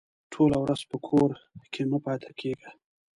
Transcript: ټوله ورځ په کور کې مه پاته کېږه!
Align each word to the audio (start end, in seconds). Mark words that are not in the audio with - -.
ټوله 0.31 0.57
ورځ 0.63 0.81
په 0.91 0.97
کور 1.07 1.29
کې 1.73 1.81
مه 1.89 1.99
پاته 2.05 2.31
کېږه! 2.39 2.69